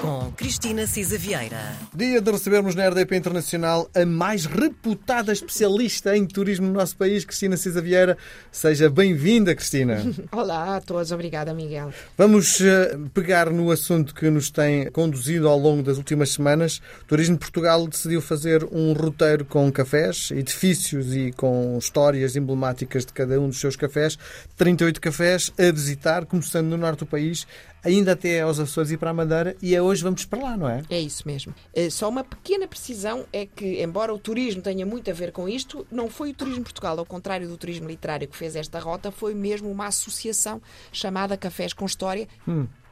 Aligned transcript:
com 0.00 0.30
Cristina 0.36 0.86
Cisa 0.86 1.16
Vieira. 1.16 1.74
Dia 1.94 2.20
de 2.20 2.30
recebermos 2.30 2.74
na 2.74 2.88
RDP 2.88 3.16
Internacional 3.16 3.88
a 3.94 4.04
mais 4.04 4.44
reputada 4.44 5.32
especialista 5.32 6.16
em 6.16 6.26
turismo 6.26 6.66
no 6.66 6.72
nosso 6.72 6.96
país, 6.96 7.24
Cristina 7.24 7.56
Cisa 7.56 7.80
Vieira. 7.80 8.16
Seja 8.50 8.90
bem-vinda, 8.90 9.54
Cristina. 9.54 10.02
Olá 10.32 10.76
a 10.76 10.80
todos, 10.80 11.12
obrigada, 11.12 11.54
Miguel. 11.54 11.92
Vamos 12.16 12.60
eh, 12.60 12.98
pegar 13.14 13.50
no 13.50 13.70
assunto 13.70 14.14
que 14.14 14.28
nos 14.30 14.50
tem 14.50 14.90
conduzido 14.90 15.48
ao 15.48 15.58
longo 15.58 15.82
das 15.82 15.96
últimas 15.96 16.30
semanas. 16.30 16.80
O 17.02 17.04
Turismo 17.06 17.38
Portugal 17.38 17.86
decidiu 17.86 18.20
fazer 18.20 18.64
um 18.70 18.92
roteiro 18.92 19.44
com 19.44 19.70
cafés, 19.72 20.30
edifícios 20.30 21.14
e 21.14 21.32
com 21.32 21.76
histórias 21.78 22.36
emblemáticas 22.36 23.06
de 23.06 23.12
cada 23.12 23.40
um 23.40 23.48
dos 23.48 23.60
seus 23.60 23.76
cafés. 23.76 24.18
38 24.56 25.00
cafés 25.00 25.52
a 25.58 25.70
visitar, 25.72 26.26
começando 26.26 26.66
no 26.68 26.76
norte 26.76 27.00
do 27.00 27.06
país, 27.06 27.46
ainda 27.86 28.12
até 28.12 28.40
aos 28.40 28.58
Açores 28.58 28.90
e 28.90 28.96
para 28.96 29.10
a 29.10 29.14
Madeira, 29.14 29.56
e 29.62 29.74
é 29.74 29.80
hoje 29.86 30.02
vamos 30.02 30.24
para 30.24 30.42
lá, 30.42 30.56
não 30.56 30.68
é? 30.68 30.82
É 30.90 31.00
isso 31.00 31.22
mesmo. 31.26 31.54
Eh, 31.74 31.88
Só 31.90 32.08
uma 32.08 32.22
pequena 32.24 32.66
precisão 32.66 33.24
é 33.32 33.46
que, 33.46 33.82
embora 33.82 34.12
o 34.12 34.18
turismo 34.18 34.60
tenha 34.62 34.84
muito 34.84 35.10
a 35.10 35.14
ver 35.14 35.32
com 35.32 35.48
isto, 35.48 35.86
não 35.90 36.08
foi 36.10 36.30
o 36.30 36.34
Turismo 36.34 36.62
Portugal, 36.64 36.98
ao 36.98 37.06
contrário 37.06 37.48
do 37.48 37.56
turismo 37.56 37.88
literário 37.88 38.26
que 38.28 38.36
fez 38.36 38.56
esta 38.56 38.78
rota, 38.78 39.10
foi 39.10 39.34
mesmo 39.34 39.70
uma 39.70 39.86
associação 39.86 40.60
chamada 40.92 41.36
Cafés 41.36 41.72
com 41.72 41.86
História. 41.86 42.28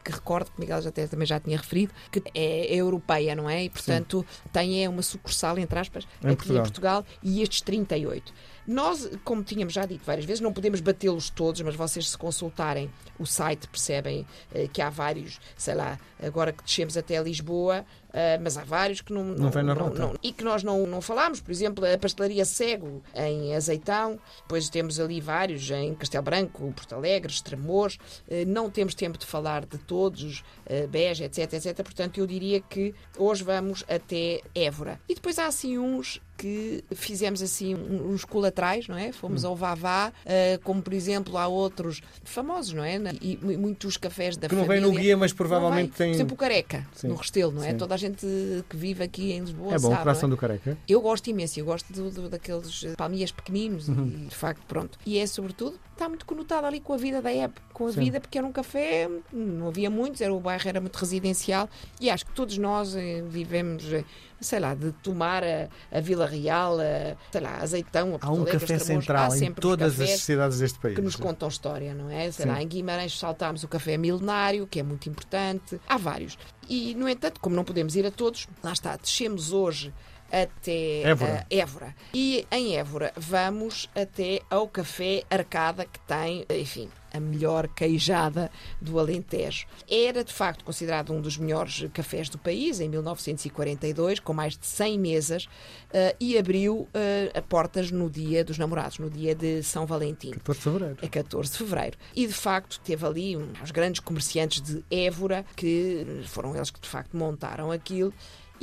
Que 0.04 0.12
recordo, 0.12 0.50
que 0.52 0.60
Miguel 0.60 0.82
já 0.82 0.90
até, 0.90 1.06
também 1.06 1.26
já 1.26 1.40
tinha 1.40 1.56
referido, 1.56 1.90
que 2.12 2.22
é 2.34 2.74
europeia, 2.76 3.34
não 3.34 3.48
é? 3.48 3.64
E, 3.64 3.70
portanto, 3.70 4.22
tem 4.52 4.84
é 4.84 4.88
uma 4.88 5.00
sucursal, 5.00 5.58
entre 5.58 5.78
aspas, 5.78 6.04
Em 6.22 6.26
aqui 6.28 6.36
Portugal. 6.36 6.56
em 6.58 6.62
Portugal 6.62 7.04
e 7.22 7.40
estes 7.40 7.62
38. 7.62 8.30
Nós, 8.66 9.10
como 9.24 9.42
tínhamos 9.42 9.74
já 9.74 9.84
dito 9.86 10.04
várias 10.04 10.24
vezes, 10.24 10.40
não 10.40 10.52
podemos 10.52 10.80
batê-los 10.80 11.30
todos, 11.30 11.60
mas 11.60 11.74
vocês 11.74 12.08
se 12.10 12.16
consultarem 12.18 12.90
o 13.18 13.26
site 13.26 13.68
percebem 13.68 14.26
eh, 14.54 14.68
que 14.72 14.80
há 14.82 14.90
vários, 14.90 15.38
sei 15.56 15.74
lá, 15.74 15.98
agora 16.22 16.52
que 16.52 16.64
descemos 16.64 16.96
até 16.96 17.22
Lisboa, 17.22 17.84
eh, 18.12 18.38
mas 18.38 18.56
há 18.58 18.64
vários 18.64 19.00
que 19.00 19.12
não, 19.12 19.22
Não 19.24 19.50
vem 19.50 19.62
na 19.62 19.72
rota. 19.74 20.12
e 20.22 20.32
que 20.32 20.42
nós 20.42 20.62
não, 20.64 20.86
não 20.86 21.00
falámos. 21.00 21.40
Por 21.40 21.50
exemplo, 21.52 21.84
a 21.84 21.96
pastelaria 21.98 22.44
Cego 22.44 23.02
em 23.14 23.54
Azeitão, 23.54 24.18
depois 24.42 24.68
temos 24.68 24.98
ali 24.98 25.20
vários 25.20 25.70
em 25.70 25.94
Castelo 25.94 26.24
Branco, 26.24 26.72
Porto 26.72 26.94
Alegre, 26.94 27.30
Estremoz. 27.32 27.98
Eh, 28.28 28.44
Não 28.44 28.68
temos 28.70 28.94
tempo 28.94 29.16
de 29.18 29.26
falar 29.26 29.64
de 29.66 29.78
todos, 29.78 30.42
eh, 30.66 30.86
Beja, 30.86 31.24
etc, 31.26 31.52
etc. 31.52 31.76
Portanto, 31.82 32.18
eu 32.18 32.26
diria 32.26 32.60
que 32.60 32.94
hoje 33.16 33.44
vamos 33.44 33.84
até 33.88 34.40
Évora. 34.54 35.00
E 35.08 35.14
depois 35.14 35.38
há 35.38 35.46
assim 35.46 35.78
uns 35.78 36.20
que 36.44 36.84
fizemos 36.94 37.40
assim 37.40 37.74
uns 37.74 38.22
colaterais, 38.22 38.86
não 38.86 38.98
é? 38.98 39.12
Fomos 39.12 39.46
ao 39.46 39.56
Vavá, 39.56 40.12
eh, 40.26 40.58
como 40.62 40.82
por 40.82 40.92
exemplo 40.92 41.38
há 41.38 41.48
outros 41.48 42.02
famosos, 42.22 42.74
não 42.74 42.84
é? 42.84 42.96
E 43.22 43.38
mu- 43.40 43.58
muitos 43.58 43.96
cafés 43.96 44.36
da 44.36 44.46
Que 44.46 44.54
não 44.54 44.66
família. 44.66 44.82
vem 44.86 44.92
no 44.94 45.00
guia, 45.00 45.16
mas 45.16 45.30
Não 45.32 45.36
provavelmente 45.38 45.92
tem. 45.92 46.10
Por 46.10 46.14
exemplo, 46.16 46.34
o 46.34 46.36
Careca, 46.36 46.86
Sim. 46.94 47.08
no 47.08 47.14
Restelo, 47.14 47.50
não 47.52 47.64
é? 47.64 47.70
Sim. 47.70 47.78
Toda 47.78 47.94
a 47.94 47.96
gente 47.96 48.26
que 48.68 48.76
vive 48.76 49.02
aqui 49.02 49.32
em 49.32 49.40
Lisboa 49.40 49.74
É 49.74 49.78
bom, 49.78 49.88
o 49.88 49.90
sabe, 49.92 50.02
coração 50.02 50.28
não 50.28 50.34
é? 50.34 50.36
do 50.36 50.40
careca. 50.40 50.76
Eu 50.86 51.00
gosto 51.00 51.28
imenso, 51.30 51.58
eu 51.58 51.64
gosto 51.64 51.90
do, 51.90 52.10
do- 52.10 52.28
daqueles 52.28 52.84
eh, 52.84 52.92
palmias 52.94 53.32
pequeninos 53.32 53.88
Uhum. 53.88 54.06
e 54.06 54.26
de 54.26 54.34
facto, 54.36 54.60
pronto. 54.68 54.98
E 55.06 55.16
é 55.18 55.26
sobretudo, 55.26 55.78
está 55.94 56.10
muito 56.10 56.26
conotado 56.26 56.66
ali 56.66 56.78
com 56.78 56.92
a 56.92 56.96
vida 56.98 57.22
da 57.22 57.32
época, 57.32 57.62
com 57.74 57.86
a 57.86 57.92
Sim. 57.92 58.00
vida, 58.00 58.20
porque 58.20 58.38
era 58.38 58.46
um 58.46 58.52
café, 58.52 59.10
não 59.32 59.66
havia 59.68 59.90
muitos, 59.90 60.20
era, 60.20 60.32
o 60.32 60.38
bairro 60.38 60.66
era 60.66 60.80
muito 60.80 60.96
residencial 60.96 61.68
e 62.00 62.08
acho 62.08 62.24
que 62.24 62.32
todos 62.32 62.56
nós 62.56 62.94
eh, 62.94 63.22
vivemos, 63.26 63.92
eh, 63.92 64.04
sei 64.40 64.60
lá, 64.60 64.74
de 64.74 64.92
tomar 64.92 65.42
a, 65.42 65.68
a 65.90 66.00
Vila 66.00 66.24
Real, 66.24 66.78
a, 66.78 67.16
sei 67.32 67.40
lá, 67.40 67.58
Azeitão, 67.60 68.14
a 68.14 68.24
Há 68.24 68.30
um 68.30 68.42
Alegre, 68.42 68.60
café 68.60 68.78
central 68.78 69.34
em 69.34 69.52
todas 69.52 70.00
as 70.00 70.20
cidades 70.20 70.60
deste 70.60 70.78
país. 70.78 70.94
que 70.94 71.02
nos 71.02 71.16
contam 71.16 71.48
história, 71.48 71.92
não 71.92 72.08
é? 72.08 72.30
Sei 72.30 72.44
Sim. 72.44 72.52
lá, 72.52 72.62
em 72.62 72.68
Guimarães 72.68 73.18
saltámos 73.18 73.64
o 73.64 73.68
café 73.68 73.96
milenário, 73.96 74.66
que 74.68 74.78
é 74.78 74.82
muito 74.82 75.08
importante. 75.08 75.80
Há 75.88 75.98
vários. 75.98 76.38
E, 76.68 76.94
no 76.94 77.08
entanto, 77.08 77.40
como 77.40 77.56
não 77.56 77.64
podemos 77.64 77.96
ir 77.96 78.06
a 78.06 78.10
todos, 78.10 78.46
lá 78.62 78.72
está, 78.72 78.96
descemos 78.96 79.52
hoje 79.52 79.92
até 80.42 81.02
Évora. 81.02 81.46
eh, 81.50 81.56
Évora. 81.58 81.96
E 82.12 82.46
em 82.50 82.76
Évora 82.76 83.12
vamos 83.16 83.88
até 83.94 84.40
ao 84.50 84.66
Café 84.68 85.22
Arcada, 85.30 85.84
que 85.84 86.00
tem, 86.00 86.44
enfim, 86.50 86.88
a 87.12 87.20
melhor 87.20 87.68
queijada 87.68 88.50
do 88.80 88.98
Alentejo. 88.98 89.66
Era, 89.88 90.24
de 90.24 90.32
facto, 90.32 90.64
considerado 90.64 91.12
um 91.12 91.20
dos 91.20 91.38
melhores 91.38 91.86
cafés 91.94 92.28
do 92.28 92.36
país, 92.38 92.80
em 92.80 92.88
1942, 92.88 94.18
com 94.18 94.32
mais 94.32 94.56
de 94.58 94.66
100 94.66 94.98
mesas, 94.98 95.48
eh, 95.92 96.16
e 96.18 96.36
abriu 96.36 96.88
eh, 96.92 97.30
a 97.32 97.40
portas 97.40 97.92
no 97.92 98.10
dia 98.10 98.44
dos 98.44 98.58
namorados, 98.58 98.98
no 98.98 99.08
dia 99.08 99.32
de 99.34 99.62
São 99.62 99.86
Valentim. 99.86 100.32
14 100.32 100.58
de 100.58 100.64
fevereiro. 100.64 100.96
A 101.02 101.08
14 101.08 101.52
de 101.52 101.58
fevereiro. 101.58 101.98
E 102.16 102.26
de 102.26 102.32
facto 102.32 102.80
teve 102.80 103.06
ali 103.06 103.36
os 103.36 103.70
grandes 103.70 104.00
comerciantes 104.00 104.60
de 104.60 104.84
Évora, 104.90 105.44
que 105.54 106.24
foram 106.26 106.54
eles 106.56 106.70
que 106.70 106.80
de 106.80 106.88
facto 106.88 107.16
montaram 107.16 107.70
aquilo. 107.70 108.12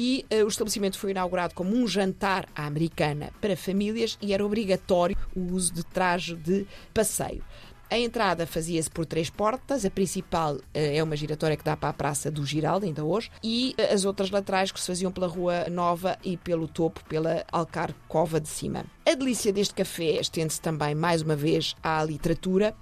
E 0.03 0.25
eh, 0.31 0.43
o 0.43 0.47
estabelecimento 0.47 0.97
foi 0.97 1.11
inaugurado 1.11 1.53
como 1.53 1.75
um 1.75 1.87
jantar 1.87 2.49
à 2.55 2.65
americana 2.65 3.31
para 3.39 3.55
famílias 3.55 4.17
e 4.19 4.33
era 4.33 4.43
obrigatório 4.43 5.15
o 5.35 5.53
uso 5.53 5.71
de 5.71 5.83
traje 5.85 6.35
de 6.35 6.65
passeio. 6.91 7.43
A 7.87 7.99
entrada 7.99 8.47
fazia-se 8.47 8.89
por 8.89 9.05
três 9.05 9.29
portas. 9.29 9.85
A 9.85 9.91
principal 9.91 10.57
eh, 10.73 10.97
é 10.97 11.03
uma 11.03 11.15
giratória 11.15 11.55
que 11.55 11.63
dá 11.63 11.77
para 11.77 11.89
a 11.89 11.93
Praça 11.93 12.31
do 12.31 12.43
Giraldo, 12.43 12.87
ainda 12.87 13.03
hoje, 13.03 13.29
e 13.43 13.75
eh, 13.77 13.93
as 13.93 14.03
outras 14.03 14.31
laterais 14.31 14.71
que 14.71 14.79
se 14.79 14.87
faziam 14.87 15.11
pela 15.11 15.27
Rua 15.27 15.69
Nova 15.69 16.17
e 16.23 16.35
pelo 16.35 16.67
topo, 16.67 17.05
pela 17.05 17.45
Alcarcova 17.51 18.41
de 18.41 18.49
Cima. 18.49 18.85
A 19.05 19.13
delícia 19.13 19.53
deste 19.53 19.75
café 19.75 20.19
estende-se 20.19 20.61
também, 20.61 20.95
mais 20.95 21.21
uma 21.21 21.35
vez, 21.35 21.75
à 21.83 22.03
literatura. 22.03 22.73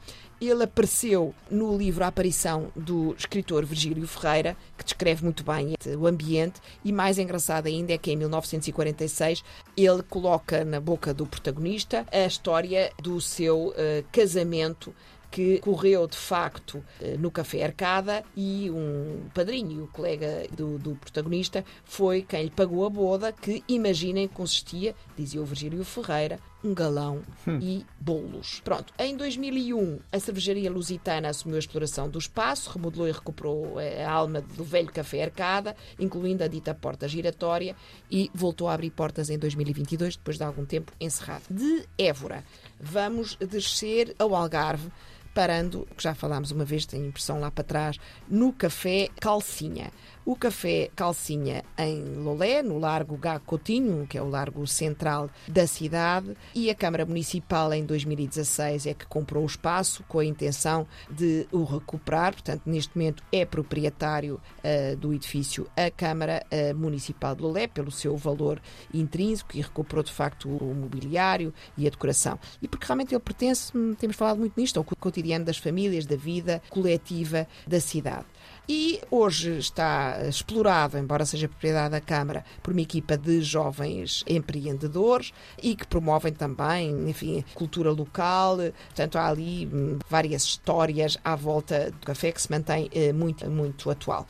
Ele 0.42 0.64
apareceu 0.64 1.36
no 1.52 1.78
livro 1.78 2.04
A 2.04 2.08
Aparição 2.08 2.72
do 2.74 3.14
escritor 3.18 3.66
Virgílio 3.66 4.08
Ferreira, 4.08 4.56
que 4.78 4.86
descreve 4.86 5.24
muito 5.24 5.44
bem 5.44 5.76
o 5.98 6.08
ambiente, 6.08 6.62
e 6.84 6.94
mais 6.94 7.18
engraçado 7.18 7.68
ainda 7.68 7.92
é 7.92 7.98
que 7.98 8.12
em 8.12 8.16
1946 8.16 9.44
ele 9.76 10.02
coloca 10.04 10.64
na 10.64 10.80
boca 10.80 11.14
do 11.14 11.26
protagonista 11.26 12.06
a 12.10 12.26
história 12.26 12.92
do 13.02 13.20
seu 13.20 13.74
eh, 13.76 14.04
casamento 14.14 14.96
que 15.32 15.60
correu 15.60 16.08
de 16.08 16.18
facto 16.18 16.84
eh, 17.02 17.16
no 17.18 17.30
Café 17.30 17.64
Arcada 17.64 18.24
e 18.36 18.70
um 18.72 19.30
padrinho, 19.34 19.84
o 19.84 19.88
colega 19.88 20.48
do, 20.56 20.78
do 20.80 20.96
protagonista, 20.96 21.64
foi 21.86 22.22
quem 22.22 22.44
lhe 22.44 22.50
pagou 22.50 22.86
a 22.86 22.90
boda, 22.90 23.32
que 23.32 23.64
imaginem 23.68 24.28
consistia, 24.28 24.96
dizia 25.18 25.42
o 25.42 25.46
Virgílio 25.46 25.84
Ferreira, 25.84 26.40
um 26.64 26.74
galão 26.74 27.22
e 27.62 27.86
bolos. 28.00 28.62
Pronto, 28.64 28.94
em 29.00 29.16
2001 29.16 30.00
a 30.12 30.20
cervejaria 30.20 30.70
lusitana 30.70 31.30
assumiu 31.30 31.56
a 31.56 31.60
exploração 31.60 32.10
do 32.10 32.20
espaço, 32.20 32.72
remodelou 32.72 33.08
e 33.08 33.12
recuperou 33.12 33.80
eh, 33.80 34.04
a 34.04 34.12
alma 34.12 34.42
do 34.42 34.64
velho 34.64 34.92
Café 34.92 35.24
Arcada, 35.24 35.76
incluindo 35.98 36.44
a 36.44 36.48
dita 36.48 36.74
porta 36.74 37.08
giratória 37.08 37.76
e 38.12 38.30
voltou 38.34 38.68
a 38.68 38.74
abrir 38.74 38.90
portas 38.90 39.30
em 39.30 39.38
2022, 39.38 40.18
depois 40.18 40.38
de 40.38 40.44
algum 40.44 40.66
tempo 40.66 40.92
encerrado. 41.00 41.44
De 41.50 41.88
Évora, 41.98 42.44
vamos 42.80 43.36
descer 43.36 44.16
ao 44.20 44.36
Algarve, 44.36 44.90
parando, 45.34 45.88
que 45.96 46.04
já 46.04 46.14
falámos 46.14 46.52
uma 46.52 46.66
vez, 46.66 46.86
tenho 46.86 47.08
impressão 47.08 47.40
lá 47.40 47.52
para 47.52 47.64
trás, 47.64 47.98
no 48.28 48.52
Café 48.54 49.10
Calcinha. 49.20 49.92
O 50.26 50.36
Café 50.36 50.92
Calcinha 50.96 51.64
em 51.76 52.04
Lolé, 52.18 52.62
no 52.62 52.78
Largo 52.78 53.18
Gá 53.18 53.40
Coutinho, 53.40 54.06
que 54.06 54.16
é 54.16 54.22
o 54.22 54.30
largo 54.30 54.68
central 54.68 55.28
da 55.48 55.66
cidade, 55.66 56.38
e 56.54 56.70
a 56.70 56.76
Câmara 56.76 57.04
Municipal 57.04 57.74
em 57.74 57.84
2016 57.84 58.86
é 58.86 58.94
que 58.94 59.08
comprou 59.08 59.42
o 59.42 59.48
espaço 59.48 60.04
com 60.08 60.20
a 60.20 60.26
intenção 60.26 60.86
de 61.10 61.48
o 61.52 61.64
recuperar. 61.64 62.34
Portanto, 62.34 62.62
neste 62.68 62.96
momento 62.96 63.24
é 63.32 63.44
proprietário 63.44 64.40
eh, 64.64 64.96
do 64.96 65.14
edifício 65.14 65.68
a 65.76 65.90
Câmara 65.90 66.46
eh, 66.52 66.74
Municipal 66.74 67.36
de 67.36 67.42
Lolé, 67.42 67.66
pelo 67.66 67.90
seu 67.90 68.16
valor 68.16 68.62
intrínseco 68.94 69.58
e 69.58 69.62
recuperou 69.62 70.04
de 70.04 70.12
facto 70.12 70.48
o 70.48 70.76
mobiliário 70.76 71.52
e 71.76 71.88
a 71.88 71.90
decoração. 71.90 72.38
E 72.62 72.68
porque 72.68 72.86
realmente 72.86 73.16
ele 73.16 73.22
pertence, 73.22 73.76
hum, 73.76 73.96
temos 73.96 74.16
falado 74.16 74.38
muito 74.38 74.60
nisto, 74.60 74.78
ao 74.78 74.84
cotidiano 75.20 75.46
das 75.46 75.58
famílias, 75.58 76.06
da 76.06 76.16
vida 76.16 76.62
coletiva 76.70 77.48
da 77.68 77.80
cidade. 77.80 78.26
E 78.68 79.02
hoje 79.10 79.58
está 79.58 80.20
explorado, 80.28 80.98
embora 80.98 81.26
seja 81.26 81.48
propriedade 81.48 81.90
da 81.90 82.00
Câmara, 82.00 82.46
por 82.62 82.72
uma 82.72 82.82
equipa 82.82 83.18
de 83.18 83.42
jovens 83.42 84.24
empreendedores 84.28 85.34
e 85.62 85.76
que 85.76 85.88
promovem 85.88 86.32
também, 86.32 87.10
enfim, 87.10 87.44
cultura 87.56 87.92
local. 87.92 88.58
Portanto, 88.58 89.18
há 89.18 89.28
ali 89.28 89.68
hum, 89.74 89.98
várias 90.08 90.44
histórias 90.44 91.18
à 91.24 91.36
volta 91.36 91.90
do 91.90 92.06
café 92.06 92.32
que 92.32 92.42
se 92.42 92.52
mantém 92.52 92.90
eh, 92.94 93.12
muito, 93.12 93.50
muito 93.50 93.90
atual. 93.90 94.28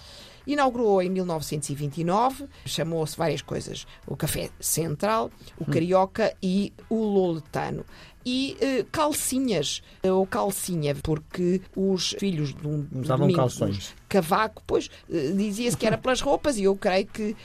Inaugurou 0.48 1.02
em 1.02 1.10
1929, 1.10 2.48
chamou-se 2.66 3.16
várias 3.16 3.42
coisas: 3.42 3.86
o 4.08 4.16
Café 4.16 4.50
Central, 4.60 5.30
o 5.60 5.66
Carioca 5.66 6.34
e 6.42 6.74
o 6.90 7.04
Loletano. 7.04 7.86
E 8.26 8.58
eh, 8.60 8.86
calcinhas, 8.92 9.82
eh, 10.04 10.12
ou 10.12 10.26
calcinha, 10.28 10.94
porque 10.96 11.62
os 11.76 12.16
filhos 12.20 12.54
de 12.54 12.68
um 12.68 12.86
Usavam 12.94 13.28
domingo, 13.28 13.40
calções. 13.40 13.96
cavaco, 14.08 14.62
pois 14.68 14.90
eh, 15.12 15.32
dizia-se 15.36 15.78
que 15.78 15.86
era 15.86 15.98
pelas 16.00 16.20
roupas 16.22 16.58
e 16.58 16.64
eu 16.64 16.76
creio 16.76 17.08
que 17.08 17.36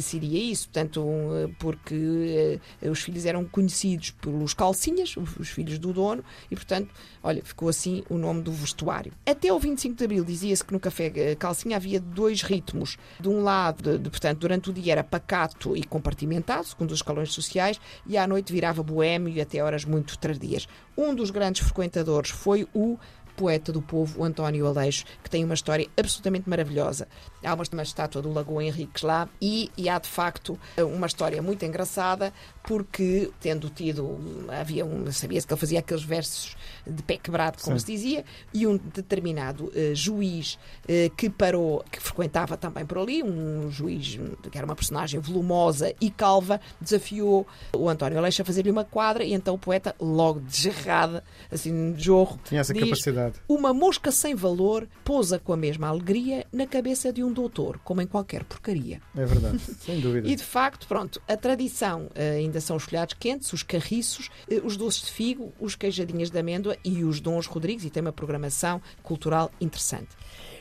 seria 0.00 0.38
isso, 0.38 0.68
portanto, 0.68 1.02
um, 1.02 1.52
porque 1.58 2.60
os 2.82 3.00
filhos 3.00 3.26
eram 3.26 3.44
conhecidos 3.44 4.10
pelos 4.12 4.54
calcinhas, 4.54 5.14
os 5.16 5.48
filhos 5.48 5.78
do 5.78 5.92
dono, 5.92 6.24
e 6.50 6.54
portanto, 6.54 6.90
olha, 7.22 7.42
ficou 7.44 7.68
assim 7.68 8.04
o 8.08 8.16
nome 8.16 8.42
do 8.42 8.52
vestuário. 8.52 9.12
Até 9.26 9.52
o 9.52 9.58
25 9.58 9.96
de 9.96 10.04
Abril 10.04 10.24
dizia-se 10.24 10.64
que 10.64 10.72
no 10.72 10.80
café 10.80 11.34
calcinha 11.36 11.76
havia 11.76 11.98
dois 12.00 12.42
ritmos. 12.42 12.96
De 13.18 13.28
um 13.28 13.42
lado, 13.42 13.98
de, 13.98 14.10
portanto, 14.10 14.38
durante 14.38 14.70
o 14.70 14.72
dia 14.72 14.92
era 14.92 15.04
pacato 15.04 15.76
e 15.76 15.82
compartimentado, 15.84 16.66
segundo 16.66 16.90
os 16.90 16.98
escalões 16.98 17.32
sociais, 17.32 17.80
e 18.06 18.16
à 18.16 18.26
noite 18.26 18.52
virava 18.52 18.82
boêmio 18.82 19.32
e 19.32 19.40
até 19.40 19.62
horas 19.62 19.84
muito 19.84 20.03
tardias. 20.16 20.68
Um 20.96 21.14
dos 21.14 21.30
grandes 21.30 21.62
frequentadores 21.62 22.30
foi 22.30 22.68
o 22.74 22.98
poeta 23.36 23.72
do 23.72 23.82
povo, 23.82 24.20
o 24.20 24.24
António 24.24 24.66
Aleixo, 24.66 25.04
que 25.22 25.30
tem 25.30 25.44
uma 25.44 25.54
história 25.54 25.86
absolutamente 25.96 26.48
maravilhosa. 26.48 27.08
Há 27.44 27.54
uma, 27.54 27.64
uma 27.72 27.82
estátua 27.82 28.22
do 28.22 28.32
Lagoa 28.32 28.64
Henriques 28.64 29.02
lá 29.02 29.28
e, 29.40 29.70
e 29.76 29.88
há 29.88 29.98
de 29.98 30.08
facto 30.08 30.58
uma 30.78 31.06
história 31.06 31.40
muito 31.42 31.64
engraçada, 31.64 32.32
porque 32.62 33.30
tendo 33.40 33.68
tido, 33.68 34.18
havia 34.48 34.84
um, 34.84 35.10
sabia-se 35.12 35.46
que 35.46 35.52
ele 35.52 35.60
fazia 35.60 35.78
aqueles 35.80 36.02
versos 36.02 36.56
de 36.86 37.02
pé 37.02 37.16
quebrado, 37.16 37.58
como 37.62 37.78
Sim. 37.78 37.86
se 37.86 37.92
dizia, 37.92 38.24
e 38.52 38.66
um 38.66 38.76
determinado 38.76 39.66
uh, 39.66 39.94
juiz 39.94 40.58
uh, 40.84 41.14
que 41.16 41.28
parou, 41.28 41.84
que 41.90 42.00
frequentava 42.00 42.56
também 42.56 42.84
por 42.86 42.98
ali, 42.98 43.22
um 43.22 43.70
juiz 43.70 44.18
que 44.50 44.56
era 44.56 44.66
uma 44.66 44.74
personagem 44.74 45.20
volumosa 45.20 45.94
e 46.00 46.10
calva, 46.10 46.60
desafiou 46.80 47.46
o 47.74 47.88
António 47.88 48.18
Aleixo 48.18 48.42
a 48.42 48.44
fazer-lhe 48.44 48.70
uma 48.70 48.84
quadra 48.84 49.24
e 49.24 49.32
então 49.32 49.54
o 49.54 49.58
poeta, 49.58 49.94
logo 50.00 50.40
desgarrada, 50.40 51.24
assim, 51.50 51.92
de 51.92 52.04
jorro, 52.04 52.38
tinha 52.44 52.60
essa 52.60 52.72
diz, 52.72 52.84
capacidade. 52.84 53.23
Uma 53.48 53.72
mosca 53.72 54.10
sem 54.10 54.34
valor 54.34 54.88
pousa 55.04 55.38
com 55.38 55.52
a 55.52 55.56
mesma 55.56 55.88
alegria 55.88 56.46
na 56.52 56.66
cabeça 56.66 57.12
de 57.12 57.22
um 57.22 57.32
doutor, 57.32 57.78
como 57.84 58.00
em 58.00 58.06
qualquer 58.06 58.44
porcaria. 58.44 59.00
É 59.16 59.24
verdade, 59.24 59.58
sem 59.58 60.00
dúvida. 60.00 60.28
E 60.34 60.36
de 60.36 60.42
facto, 60.42 60.86
pronto, 60.86 61.20
a 61.28 61.36
tradição 61.36 62.06
uh, 62.06 62.36
ainda 62.36 62.60
são 62.60 62.76
os 62.76 62.84
folhados 62.84 63.14
quentes, 63.18 63.52
os 63.52 63.62
carriços, 63.62 64.30
uh, 64.50 64.66
os 64.66 64.76
doces 64.76 65.02
de 65.02 65.12
figo, 65.12 65.52
os 65.60 65.74
queijadinhas 65.74 66.30
de 66.30 66.38
amêndoa 66.38 66.76
e 66.84 67.04
os 67.04 67.20
dons 67.20 67.46
Rodrigues, 67.46 67.84
e 67.84 67.90
tem 67.90 68.00
uma 68.00 68.12
programação 68.12 68.80
cultural 69.02 69.50
interessante. 69.60 70.08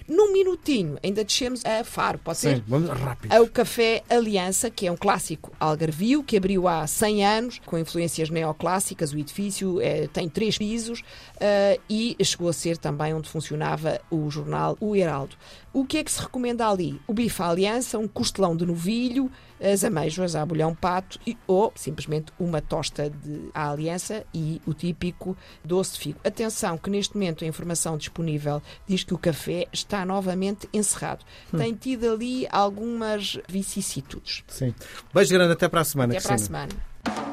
Num 0.08 0.34
minutinho, 0.34 0.98
ainda 1.04 1.24
descemos 1.24 1.64
a 1.66 1.84
Faro, 1.84 2.20
pode 2.20 2.38
ser? 2.40 2.58
Sim, 2.58 2.64
vamos 2.68 2.90
rápido. 2.90 3.32
Ao 3.32 3.48
Café 3.48 4.04
Aliança, 4.10 4.70
que 4.70 4.88
é 4.88 4.92
um 4.92 4.98
clássico 4.98 5.52
algarvio, 5.60 6.24
que 6.24 6.38
abriu 6.38 6.68
há 6.68 6.86
100 6.86 7.26
anos, 7.26 7.62
com 7.66 7.78
influências 7.78 8.30
neoclássicas. 8.30 9.14
O 9.14 9.18
edifício 9.18 9.80
é, 9.82 10.08
tem 10.08 10.28
três 10.28 10.58
pisos 10.58 11.00
uh, 11.00 11.82
e 11.90 12.18
chegou 12.24 12.50
a 12.50 12.54
ser 12.54 12.78
também 12.78 13.14
onde 13.14 13.30
funcionava 13.30 14.00
o 14.10 14.30
jornal 14.30 14.78
O 14.80 14.96
Heraldo. 14.96 15.36
O 15.72 15.86
que 15.86 15.98
é 15.98 16.04
que 16.04 16.12
se 16.12 16.22
recomenda 16.22 16.68
ali? 16.68 17.02
O 17.08 17.14
bife 17.14 17.42
à 17.42 17.50
aliança, 17.50 17.98
um 17.98 18.08
costelão 18.08 18.56
de 18.56 18.64
novilho, 18.64 19.32
as 19.60 19.84
ameijoas 19.84 20.36
a 20.36 20.46
bolhão 20.46 20.76
pato 20.76 21.20
e, 21.26 21.38
ou 21.48 21.72
simplesmente 21.76 22.32
uma 22.38 22.62
tosta 22.62 23.10
de 23.10 23.50
à 23.54 23.72
aliança 23.72 24.26
e 24.34 24.62
o 24.68 24.74
típico 24.74 25.36
doce 25.64 25.94
de 25.94 26.00
figo. 26.00 26.20
Atenção 26.24 26.78
que 26.78 26.90
neste 26.90 27.16
momento 27.16 27.44
a 27.44 27.48
informação 27.48 27.98
disponível 27.98 28.62
diz 28.86 29.04
que 29.04 29.14
o 29.14 29.18
café 29.18 29.68
está 29.72 29.93
novamente 30.06 30.68
encerrado. 30.74 31.24
Hum. 31.54 31.58
Tem 31.58 31.74
tido 31.74 32.12
ali 32.12 32.48
algumas 32.52 33.40
vicissitudes. 33.48 34.44
Sim. 34.48 34.74
Beijo 35.14 35.34
grande 35.34 35.54
até 35.54 35.68
para 35.68 35.82
a 35.82 35.86
semana. 35.86 36.14
Até 36.14 36.22
para 36.22 36.36
a 36.36 36.38
semana. 36.38 37.33